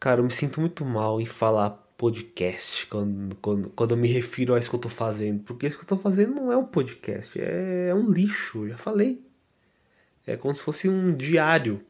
Cara, 0.00 0.20
eu 0.20 0.24
me 0.24 0.30
sinto 0.32 0.60
muito 0.60 0.84
mal 0.84 1.20
em 1.20 1.26
falar 1.26 1.70
podcast 1.96 2.86
quando, 2.88 3.36
quando, 3.36 3.70
quando 3.70 3.90
eu 3.92 3.96
me 3.96 4.08
refiro 4.08 4.54
a 4.54 4.58
isso 4.58 4.68
que 4.68 4.76
eu 4.76 4.80
tô 4.80 4.88
fazendo. 4.88 5.42
Porque 5.44 5.66
isso 5.66 5.78
que 5.78 5.84
eu 5.84 5.88
tô 5.88 5.96
fazendo 5.96 6.34
não 6.34 6.52
é 6.52 6.56
um 6.56 6.66
podcast, 6.66 7.38
é 7.40 7.94
um 7.94 8.10
lixo, 8.10 8.68
já 8.68 8.76
falei. 8.76 9.24
É 10.26 10.36
como 10.36 10.54
se 10.54 10.60
fosse 10.60 10.88
um 10.88 11.14
diário. 11.16 11.80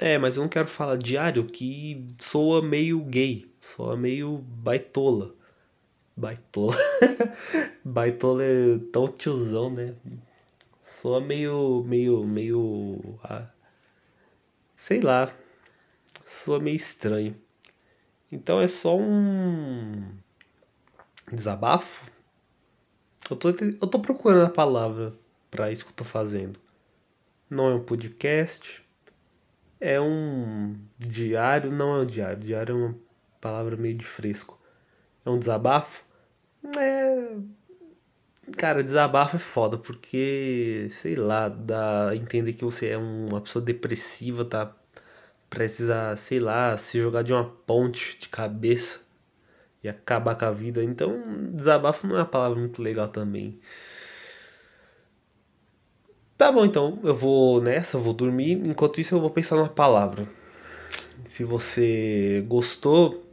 É, 0.00 0.16
mas 0.16 0.36
eu 0.36 0.42
não 0.42 0.48
quero 0.48 0.66
falar 0.66 0.96
diário 0.96 1.44
que 1.44 2.06
soa 2.18 2.62
meio 2.62 3.04
gay, 3.04 3.52
soa 3.60 3.98
meio 3.98 4.38
baitola. 4.38 5.34
Baitola. 6.16 6.74
baitola 7.84 8.42
é 8.42 8.78
tão 8.90 9.08
tiozão, 9.08 9.68
né? 9.70 9.94
Soa 10.86 11.20
meio. 11.20 11.84
meio. 11.86 12.26
meio. 12.26 13.18
Ah, 13.22 13.50
sei 14.74 15.00
lá. 15.02 15.30
Soa 16.24 16.58
meio 16.58 16.76
estranho. 16.76 17.36
Então 18.32 18.58
é 18.58 18.68
só 18.68 18.96
um. 18.96 20.02
desabafo? 21.30 22.10
Eu 23.30 23.36
tô, 23.36 23.50
eu 23.50 23.86
tô 23.86 24.00
procurando 24.00 24.46
a 24.46 24.50
palavra 24.50 25.12
para 25.50 25.70
isso 25.70 25.84
que 25.84 25.90
eu 25.90 25.96
tô 25.96 26.04
fazendo. 26.04 26.58
Não 27.50 27.68
é 27.68 27.74
um 27.74 27.84
podcast. 27.84 28.82
É 29.80 30.00
um 30.00 30.76
diário. 30.98 31.70
Não 31.72 31.96
é 31.96 32.00
um 32.02 32.06
diário. 32.06 32.38
Diário 32.38 32.72
é 32.72 32.78
uma 32.78 32.98
palavra 33.40 33.76
meio 33.76 33.96
de 33.96 34.04
fresco. 34.04 34.60
É 35.24 35.30
um 35.30 35.38
desabafo? 35.38 36.04
É. 36.76 37.36
Cara, 38.56 38.82
desabafo 38.82 39.36
é 39.36 39.38
foda, 39.38 39.78
porque, 39.78 40.90
sei 41.00 41.14
lá, 41.14 41.48
dá 41.48 42.10
a 42.10 42.16
entender 42.16 42.52
que 42.54 42.64
você 42.64 42.88
é 42.88 42.98
uma 42.98 43.40
pessoa 43.40 43.64
depressiva, 43.64 44.44
tá? 44.44 44.74
Precisa, 45.48 46.16
sei 46.16 46.40
lá, 46.40 46.76
se 46.76 46.98
jogar 47.00 47.22
de 47.22 47.32
uma 47.32 47.44
ponte 47.44 48.18
de 48.18 48.28
cabeça 48.28 49.00
e 49.82 49.88
acabar 49.88 50.36
com 50.36 50.44
a 50.46 50.50
vida. 50.50 50.82
Então, 50.82 51.22
desabafo 51.52 52.06
não 52.06 52.16
é 52.16 52.20
uma 52.20 52.26
palavra 52.26 52.58
muito 52.58 52.82
legal 52.82 53.08
também. 53.08 53.60
Tá 56.40 56.50
bom, 56.50 56.64
então, 56.64 56.98
eu 57.02 57.14
vou 57.14 57.60
nessa, 57.60 57.98
eu 57.98 58.00
vou 58.00 58.14
dormir. 58.14 58.52
Enquanto 58.52 58.98
isso, 58.98 59.14
eu 59.14 59.20
vou 59.20 59.28
pensar 59.28 59.56
numa 59.56 59.68
palavra. 59.68 60.26
Se 61.28 61.44
você 61.44 62.42
gostou, 62.48 63.26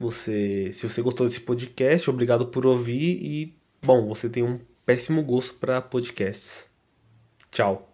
você, 0.00 0.72
se 0.72 0.88
você 0.88 1.02
gostou 1.02 1.26
desse 1.26 1.40
podcast, 1.40 2.08
obrigado 2.08 2.46
por 2.46 2.64
ouvir 2.64 3.22
e, 3.22 3.54
bom, 3.84 4.08
você 4.08 4.30
tem 4.30 4.42
um 4.42 4.58
péssimo 4.86 5.22
gosto 5.22 5.52
para 5.56 5.82
podcasts. 5.82 6.64
Tchau. 7.50 7.91